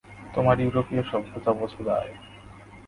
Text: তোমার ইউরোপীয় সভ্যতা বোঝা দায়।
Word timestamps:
তোমার 0.33 0.57
ইউরোপীয় 0.59 1.03
সভ্যতা 1.03 1.51
বোঝা 1.53 1.81
দায়। 1.83 2.11